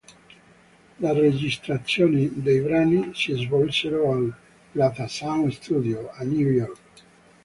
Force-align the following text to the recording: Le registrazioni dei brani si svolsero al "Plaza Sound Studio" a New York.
Le 0.99 1.13
registrazioni 1.13 2.27
dei 2.41 2.59
brani 2.61 3.11
si 3.13 3.33
svolsero 3.33 4.11
al 4.13 4.35
"Plaza 4.71 5.07
Sound 5.07 5.51
Studio" 5.51 6.09
a 6.13 6.23
New 6.23 6.49
York. 6.49 6.79